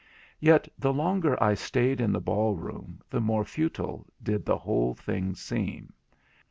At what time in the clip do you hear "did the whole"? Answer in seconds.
4.23-4.95